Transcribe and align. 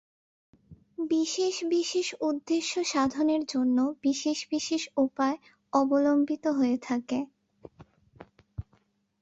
বিশেষ 1.11 1.55
বিশেষ 1.71 2.07
উদ্দেশ্য-সাধনের 2.21 3.41
জন্যে 3.45 3.85
বিশেষ 4.03 4.39
বিশেষ 4.49 4.81
উপায় 4.97 5.37
অবলম্বিত 5.73 6.45
হয়ে 6.57 6.77
থাকে। 6.81 7.19